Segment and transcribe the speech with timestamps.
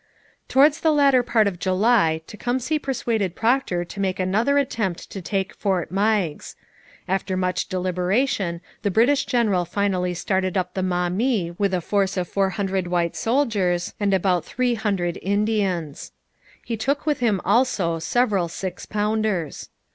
[0.47, 5.53] Towards the latter part of July Tecumseh persuaded Procter to make another attempt to take
[5.53, 6.55] Fort Meigs.
[7.07, 12.27] After much deliberation the British general finally started up the Maumee with a force of
[12.27, 16.13] four hundred white soldiers and about three hundred Indians.
[16.65, 19.69] He took with him also several six pounders.